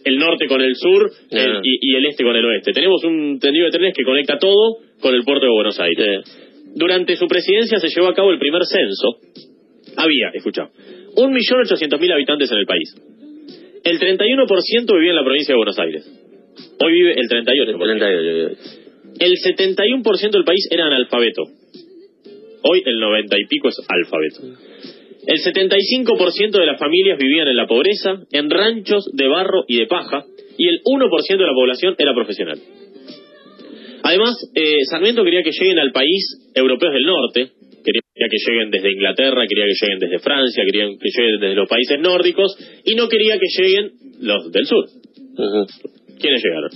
el 0.06 0.18
norte 0.18 0.48
con 0.48 0.62
el 0.62 0.76
sur 0.76 1.12
No. 1.32 1.40
el- 1.40 1.60
y, 1.64 1.92
y 1.92 1.96
el 1.96 2.06
este 2.06 2.24
con 2.24 2.36
el 2.36 2.46
oeste. 2.46 2.72
Tenemos 2.72 3.04
un 3.04 3.38
tendido 3.40 3.66
de 3.66 3.72
trenes 3.72 3.94
que 3.96 4.04
conecta 4.04 4.40
todo 4.40 4.78
con 5.02 5.14
el 5.14 5.24
puerto 5.24 5.46
de 5.46 5.52
Buenos 5.52 5.80
Aires. 5.80 6.24
Durante 6.76 7.16
su 7.16 7.28
presidencia 7.28 7.80
se 7.80 7.88
llevó 7.88 8.10
a 8.10 8.14
cabo 8.14 8.32
el 8.32 8.40
primer 8.40 8.64
censo. 8.66 9.20
Había, 9.96 10.30
escucha, 10.34 10.70
1.800.000 11.16 12.14
habitantes 12.14 12.52
en 12.52 12.58
el 12.58 12.66
país. 12.66 12.94
El 13.84 14.00
31% 14.00 14.94
vivía 14.94 15.12
en 15.12 15.16
la 15.16 15.24
provincia 15.24 15.54
de 15.54 15.58
Buenos 15.58 15.80
Aires. 15.80 16.06
Hoy 16.80 16.92
vive 16.92 17.14
el 17.14 17.30
38%. 17.30 17.78
38. 17.78 18.86
El 19.20 19.34
71% 19.38 20.32
del 20.32 20.44
país 20.44 20.68
era 20.70 20.88
analfabeto. 20.88 21.44
Hoy 22.64 22.82
el 22.86 23.00
90 23.00 23.38
y 23.40 23.46
pico 23.46 23.70
es 23.70 23.80
alfabeto. 23.88 24.60
El 25.28 25.38
75% 25.38 26.52
de 26.52 26.66
las 26.66 26.80
familias 26.80 27.18
vivían 27.18 27.48
en 27.48 27.56
la 27.56 27.68
pobreza, 27.68 28.24
en 28.32 28.50
ranchos 28.50 29.10
de 29.14 29.28
barro 29.28 29.64
y 29.68 29.80
de 29.80 29.88
paja, 29.88 30.26
y 30.58 30.68
el 30.68 30.82
1% 30.84 31.38
de 31.38 31.46
la 31.46 31.54
población 31.54 31.96
era 31.98 32.14
profesional. 32.14 32.60
Además, 34.06 34.38
eh, 34.54 34.86
Sarmiento 34.90 35.24
quería 35.24 35.42
que 35.42 35.50
lleguen 35.52 35.80
al 35.80 35.92
país 35.92 36.22
europeos 36.54 36.94
del 36.94 37.06
norte, 37.06 37.50
quería 37.84 38.30
que 38.30 38.38
lleguen 38.38 38.70
desde 38.70 38.92
Inglaterra, 38.92 39.42
quería 39.50 39.66
que 39.66 39.74
lleguen 39.82 40.00
desde 40.00 40.20
Francia, 40.20 40.64
quería 40.64 40.86
que 40.94 41.10
lleguen 41.10 41.40
desde 41.42 41.56
los 41.56 41.68
países 41.68 42.00
nórdicos, 42.00 42.54
y 42.86 42.94
no 42.94 43.10
quería 43.10 43.40
que 43.40 43.48
lleguen 43.58 43.92
los 44.22 44.52
del 44.52 44.66
sur. 44.68 44.86
Ujú. 44.86 45.66
¿Quiénes 46.22 46.42
llegaron? 46.44 46.70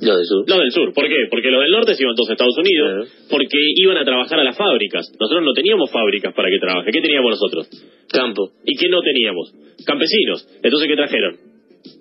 Lo 0.00 0.16
de 0.16 0.24
sur. 0.24 0.48
Los 0.48 0.58
del 0.58 0.72
sur, 0.72 0.94
¿por 0.94 1.06
qué? 1.06 1.28
Porque 1.28 1.50
los 1.50 1.60
del 1.60 1.70
norte 1.72 1.94
se 1.94 2.02
iban 2.02 2.16
todos 2.16 2.30
a 2.30 2.32
Estados 2.32 2.56
Unidos, 2.56 3.12
porque 3.28 3.58
iban 3.76 3.98
a 3.98 4.04
trabajar 4.04 4.40
a 4.40 4.44
las 4.44 4.56
fábricas. 4.56 5.04
Nosotros 5.20 5.44
no 5.44 5.52
teníamos 5.52 5.90
fábricas 5.92 6.32
para 6.32 6.48
que 6.48 6.58
trabaje. 6.58 6.90
¿Qué 6.90 7.02
teníamos 7.02 7.32
nosotros? 7.32 7.68
Campo. 8.08 8.52
¿Y 8.64 8.74
qué 8.80 8.88
no 8.88 9.02
teníamos? 9.02 9.52
Campesinos. 9.84 10.48
Entonces, 10.62 10.88
¿qué 10.88 10.96
trajeron? 10.96 11.36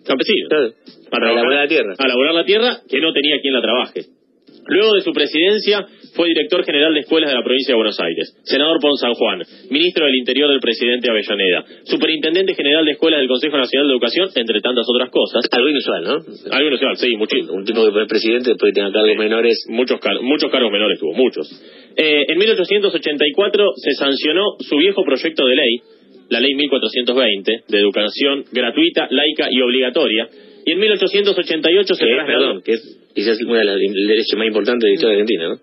Campesinos. 0.07 0.47
A 0.47 1.09
Para 1.11 1.25
trabajar- 1.27 1.35
laburar 1.35 1.63
la 1.63 1.67
tierra. 1.67 1.93
A 1.97 2.07
laburar 2.07 2.33
la 2.35 2.45
tierra 2.45 2.77
que 2.89 3.01
no 3.01 3.11
tenía 3.11 3.41
quien 3.41 3.53
la 3.53 3.61
trabaje. 3.61 4.01
Luego 4.69 4.93
de 4.95 5.01
su 5.01 5.11
presidencia, 5.11 5.85
fue 6.15 6.27
director 6.29 6.63
general 6.65 6.93
de 6.93 7.01
escuelas 7.01 7.29
de 7.29 7.35
la 7.35 7.43
provincia 7.43 7.73
de 7.73 7.77
Buenos 7.77 7.99
Aires, 7.99 8.33
senador 8.43 8.79
por 8.81 8.97
San 8.97 9.13
Juan, 9.13 9.41
ministro 9.69 10.05
del 10.05 10.15
Interior 10.15 10.49
del 10.49 10.59
presidente 10.59 11.09
Avellaneda, 11.09 11.65
superintendente 11.83 12.55
general 12.55 12.85
de 12.85 12.91
escuelas 12.91 13.19
del 13.19 13.27
Consejo 13.29 13.57
Nacional 13.57 13.87
de 13.87 13.93
Educación, 13.93 14.29
entre 14.35 14.61
tantas 14.61 14.85
otras 14.87 15.09
cosas. 15.11 15.41
Algo 15.51 15.69
inusual, 15.69 16.03
¿no? 16.03 16.13
Algo 16.51 16.67
inusual, 16.69 16.97
sí, 16.97 17.15
muchísimo. 17.15 17.53
Un 17.53 17.65
tipo 17.65 17.83
que 17.85 17.91
fue 17.91 18.07
presidente 18.07 18.49
después 18.51 18.71
que 18.73 18.79
tenga 18.81 18.91
cargos 18.91 19.17
menores. 19.17 19.65
Muchos, 19.69 19.99
car- 19.99 20.21
muchos 20.21 20.51
cargos 20.51 20.71
menores 20.71 20.99
tuvo, 20.99 21.13
muchos. 21.13 21.47
Eh, 21.97 22.25
en 22.27 22.37
1884 22.37 23.73
se 23.77 23.91
sancionó 23.93 24.55
su 24.59 24.77
viejo 24.77 25.03
proyecto 25.03 25.45
de 25.45 25.55
ley, 25.55 25.75
la 26.29 26.39
ley 26.39 26.53
1420, 26.55 27.63
de 27.67 27.77
educación 27.79 28.43
gratuita, 28.51 29.07
laica 29.09 29.47
y 29.51 29.61
obligatoria. 29.61 30.27
Y 30.69 30.73
en 30.73 30.79
1888 30.79 31.93
se 31.95 32.05
trasladó- 32.05 32.27
perdón, 32.27 32.61
que 32.63 32.73
es 32.73 33.09
quizás 33.15 33.41
una 33.41 33.59
de 33.59 33.65
las 33.65 33.77
leyes 33.79 34.27
más 34.37 34.47
importantes 34.47 34.83
de 34.83 34.89
la 34.89 34.93
historia 34.93 35.15
de 35.15 35.21
Argentina, 35.23 35.47
¿no? 35.49 35.55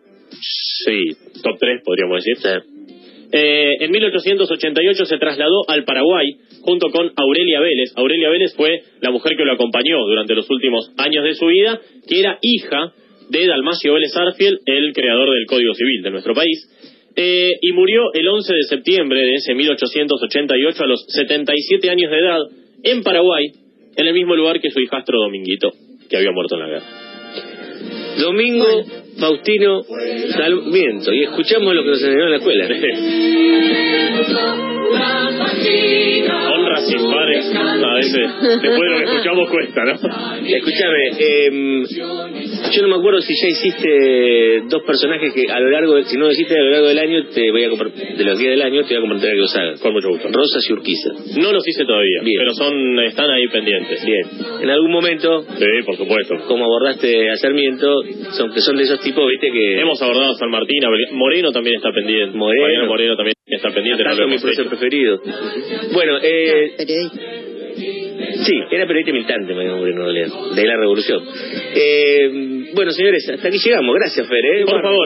Sí, 0.85 0.99
top 1.43 1.57
3 1.61 1.81
podríamos 1.85 2.25
decir. 2.25 2.37
Sí. 2.43 2.49
Eh, 3.33 3.77
en 3.81 3.91
1888 3.91 5.05
se 5.07 5.19
trasladó 5.19 5.69
al 5.69 5.85
Paraguay 5.85 6.27
junto 6.63 6.91
con 6.91 7.11
Aurelia 7.17 7.61
Vélez. 7.61 7.93
Aurelia 7.97 8.31
Vélez 8.31 8.55
fue 8.57 8.81
la 9.01 9.11
mujer 9.11 9.37
que 9.37 9.45
lo 9.45 9.53
acompañó 9.53 9.99
durante 10.07 10.35
los 10.35 10.49
últimos 10.51 10.91
años 10.97 11.25
de 11.25 11.35
su 11.35 11.47
vida, 11.47 11.81
que 12.09 12.19
era 12.21 12.39
hija 12.43 12.93
de 13.31 13.47
Dalmacio 13.47 13.95
Vélez 13.95 14.17
Arfiel, 14.17 14.59
el 14.67 14.93
creador 14.93 15.31
del 15.31 15.47
Código 15.47 15.75
Civil 15.75 16.03
de 16.03 16.11
nuestro 16.11 16.35
país. 16.35 16.59
Eh, 17.17 17.53
y 17.61 17.73
murió 17.73 18.13
el 18.15 18.29
11 18.29 18.55
de 18.55 18.63
septiembre 18.69 19.21
de 19.21 19.35
ese 19.35 19.55
1888 19.55 20.83
a 20.83 20.87
los 20.87 21.05
77 21.09 21.91
años 21.91 22.11
de 22.11 22.19
edad 22.19 22.39
en 22.85 23.03
Paraguay, 23.03 23.47
en 23.97 24.07
el 24.07 24.15
mismo 24.15 24.37
lugar 24.37 24.61
que 24.61 24.71
su 24.71 24.81
hijastro 24.81 25.19
Dominguito, 25.19 25.73
que 26.09 26.17
había 26.17 26.31
muerto 26.33 26.55
en 26.57 26.61
la 26.61 26.69
guerra. 26.69 26.87
Domingo 28.19 28.85
Faustino 29.19 29.83
Sarmiento. 30.31 31.13
Y 31.13 31.25
escuchamos 31.25 31.75
lo 31.75 31.83
que 31.83 31.91
nos 31.91 32.03
enseñó 32.03 32.25
en 32.25 32.31
la 32.31 32.37
escuela. 32.37 32.69
Honra 36.77 36.87
sin 36.87 37.11
pares, 37.11 37.53
a 37.55 37.95
veces, 37.95 38.63
después 38.63 38.81
de 38.81 38.91
lo 38.91 38.99
que 38.99 39.05
escuchamos 39.05 39.51
cuesta, 39.51 39.85
¿no? 39.85 39.93
Escúchame, 40.47 41.11
eh, 41.19 41.83
Yo 42.73 42.83
no 42.83 42.89
me 42.89 42.97
acuerdo 42.97 43.21
si 43.21 43.33
ya 43.35 43.49
hiciste 43.49 44.63
dos 44.69 44.83
personajes 44.83 45.33
que 45.33 45.51
a 45.51 45.61
lo 45.61 45.71
largo, 45.71 45.95
de- 45.95 46.05
si 46.05 46.17
no 46.17 46.27
lo 46.27 46.33
hiciste 46.33 46.55
a 46.55 46.63
lo 46.63 46.71
largo 46.71 46.89
del 46.89 46.99
año, 46.99 47.25
te 47.33 47.51
voy 47.51 47.65
a 47.65 47.69
de 47.69 48.25
los 48.25 48.39
días 48.39 48.51
del 48.51 48.63
año, 48.63 48.83
te 48.83 48.89
voy 48.89 48.97
a 48.97 49.01
comprometer 49.01 49.31
a 49.31 49.33
que 49.33 49.39
los 49.39 49.57
hagas. 49.57 49.81
Con 49.81 49.93
mucho 49.93 50.09
gusto. 50.09 50.29
Rosas 50.33 50.65
y 50.69 50.73
Urquiza. 50.73 51.11
No 51.41 51.53
los 51.53 51.67
hice 51.67 51.85
todavía, 51.85 52.21
Bien. 52.23 52.39
pero 52.39 52.53
son 52.55 52.99
están 53.01 53.31
ahí 53.31 53.47
pendientes. 53.49 54.05
Bien. 54.05 54.23
En 54.63 54.71
algún 54.71 54.91
momento, 54.91 55.43
Sí, 55.43 55.65
por 55.85 55.97
supuesto. 55.97 56.35
como 56.49 56.65
abordaste 56.65 57.31
a 57.31 57.37
Sarmiento, 57.37 57.87
son 58.33 58.53
que 58.53 58.61
son 58.61 58.77
de 58.77 58.83
esos 58.85 59.01
tipos, 59.01 59.29
viste, 59.29 59.51
que... 59.53 59.81
Hemos 59.81 60.01
abordado 60.03 60.33
a 60.33 60.35
San 60.35 60.51
Martín, 60.51 60.85
a 60.85 60.89
Moreno 61.13 61.53
también 61.53 61.77
está 61.77 61.91
pendiente. 61.93 62.37
Moreno. 62.37 62.87
Moreno 62.87 63.17
también 63.17 63.36
está 63.57 63.71
pendiente. 63.71 64.05
no 64.05 64.15
lo 64.15 64.29
mi 64.29 64.35
hecho. 64.35 64.69
preferido. 64.69 65.21
Bueno, 65.93 66.19
eh, 66.23 66.75
periodista. 66.77 67.11
Sí, 68.45 68.55
era 68.71 68.87
periodista 68.87 69.13
militante, 69.13 69.55
Mariano 69.55 69.79
Moreno, 69.79 70.09
en 70.09 70.15
realidad, 70.15 70.55
de 70.55 70.65
la 70.67 70.77
revolución. 70.77 71.23
Eh, 71.75 72.71
bueno, 72.75 72.91
señores, 72.93 73.29
hasta 73.29 73.49
aquí 73.49 73.59
llegamos. 73.59 73.95
Gracias, 73.95 74.27
Fer. 74.27 74.39
¿eh? 74.39 74.65
Por 74.65 74.83
favor. 74.83 75.05